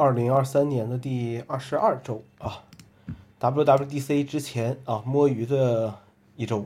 [0.00, 2.64] 二零二三年的第二十二周啊
[3.38, 5.94] ，WWDC 之前啊摸鱼的
[6.36, 6.64] 一周，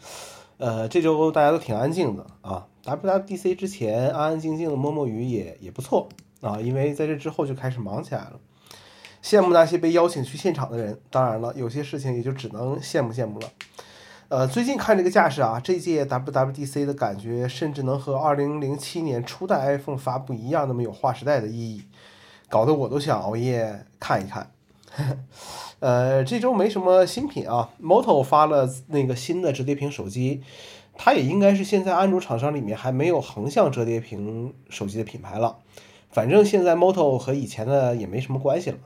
[0.58, 2.66] 呃，这周大家都挺安静的啊。
[2.84, 6.06] WWDC 之前安安静静的摸摸鱼也也不错
[6.42, 8.38] 啊，因为在这之后就开始忙起来了。
[9.22, 13.48] 羡慕那些被邀请去现场的人，当然了，有些事情也就只能羡慕羡慕了。
[14.28, 21.82] 呃，最近看这个架势啊，这届 WWDC 的感觉甚至能和二零零七年初代 iPhone 发布一样，那么有划时代的意义。
[22.48, 24.50] 搞得我都想熬夜看一看。
[25.80, 27.70] 呃，这周没什么新品啊。
[27.82, 30.42] Moto 发了那个新的折叠屏手机，
[30.96, 35.58] 它也应该是现在安卓厂商里面还没有横向折叠屏手机的品牌了。
[36.10, 38.78] 反正现在 Moto 和以前的也没什么关系了。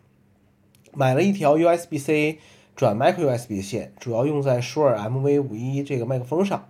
[0.93, 2.39] 买了一条 USB-C
[2.75, 6.69] 转 Micro USB 的线，主要用在舒尔 MV 五一这个麦克风上。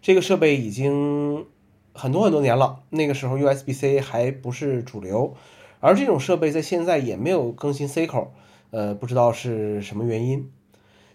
[0.00, 1.44] 这个设备已经
[1.92, 5.34] 很多很多年了，那个时候 USB-C 还不是主流。
[5.80, 8.32] 而这种设备在现在也没有更新 C 口，
[8.70, 10.50] 呃，不知道是什么原因。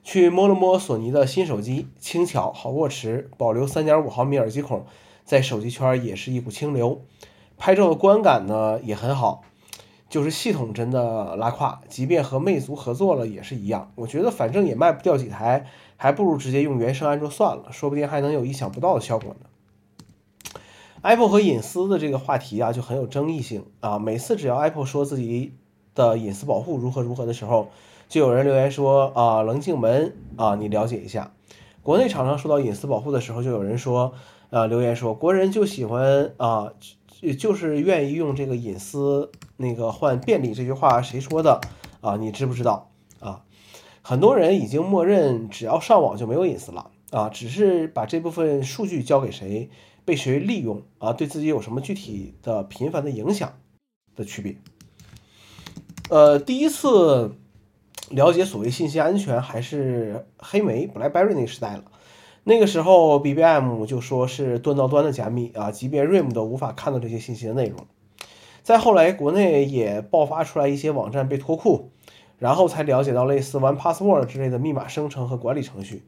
[0.03, 4.85] 去摸了摸索尼的新手机，轻巧好握持，保留3.5毫米耳机孔，
[5.23, 7.01] 在手机圈也是一股清流。
[7.55, 9.43] 拍照的观感呢也很好，
[10.09, 13.91] 就是系统真的拉胯，即便和魅族合作了也是一样。
[13.93, 19.50] 我觉得反正也卖不掉几台，还不如直接用原生安卓算了，说不定还能有意想不到的效果呢。
[21.03, 23.97] Apple 和隐私的这个话题啊，就很有争议性啊。
[23.97, 25.55] 每次只要 Apple 说自己
[25.95, 27.69] 的隐私保护如何如何的时候，
[28.07, 31.33] 就有人留言说啊，棱镜门啊，你了解一下。
[31.81, 34.13] 国内厂商说到隐私保护的时候，就有人说，
[34.51, 36.71] 呃，留言说国人就喜欢啊，
[37.39, 40.53] 就是愿意用这个隐私那个换便利。
[40.53, 41.59] 这句话谁说的
[42.01, 42.15] 啊？
[42.17, 43.41] 你知不知道啊？
[44.03, 49.69] 很多人已经默认只要上网就没有隐私了啊，只是把这部分数据交给谁。
[50.03, 51.13] 被谁利用啊？
[51.13, 53.53] 对自己有什么具体的频繁的影响
[54.15, 54.55] 的区别？
[56.09, 57.35] 呃，第一次
[58.09, 61.83] 了解所谓信息安全还是黑莓 BlackBerry 那个时代了。
[62.43, 67.85] 那个时候 BBM 就说是端到端的加密啊，即便 RIM 都无法看到这些信息的内容。
[68.63, 71.91] 再后来，国内也爆发出来一些网站被脱库，
[72.39, 76.01] 然后才了解到类似 One Password 之类的密码生成和管理程序。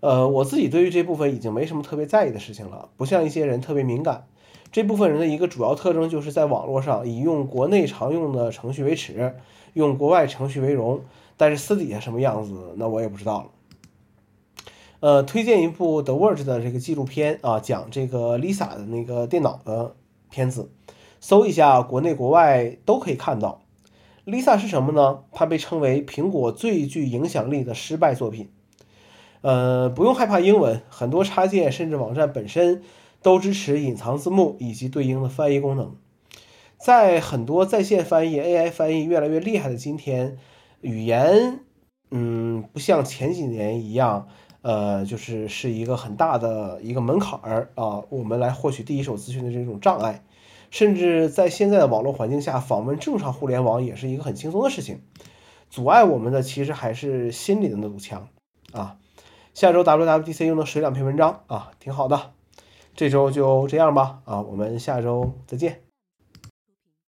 [0.00, 4.26] 呃，我自己对于这部分已经没什么特别在意的事情了，不像一些人特别敏感。
[4.70, 9.34] 这部分人的一个主要特征就是在网络上以用国内常用的程序为耻，
[9.72, 11.00] 用国外程序为荣，
[11.36, 13.46] 但是私底下什么样子，那我也不知道了。
[15.00, 19.96] 呃，推荐一部 The Verge 的这个纪录片啊，讲这个 Lisa 的那个电脑的
[20.30, 20.70] 片子，
[21.20, 23.62] 搜一下，国内国外都可以看到。
[24.26, 25.20] Lisa 是什么呢？
[25.32, 28.50] 它被称为苹果最具影响力的失败作品。
[29.40, 32.82] 呃，不用害怕英文，很多插件甚至网站本身
[33.22, 35.94] 都支持隐藏字幕以及对应的翻译功能。
[36.76, 40.38] 在很多在线翻译、AI 翻译越来越厉害的今天，
[40.80, 41.60] 语言，
[42.10, 44.28] 嗯，不像前几年一样，
[44.62, 50.24] 呃，就是是一个很大的一个门槛儿啊，我们来获取第一手资讯的这种障碍。
[50.70, 55.00] 甚至在现在的网络环境下，访问正常互联网也是一个很轻松的事情。
[55.70, 58.28] 阻碍我们的其实还是心里的那堵墙
[58.72, 58.98] 啊。
[59.58, 62.30] 下周 WWDC 用的水两篇文章啊，挺好的。
[62.94, 65.87] 这周就这样吧啊，我们下周再见。